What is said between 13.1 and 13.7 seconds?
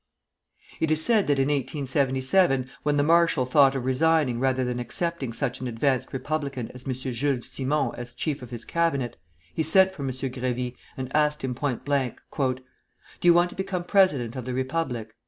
you want to